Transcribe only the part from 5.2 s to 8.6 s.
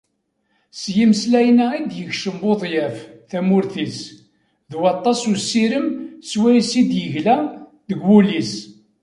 n usirem swayes i d-yegla deg wul-is.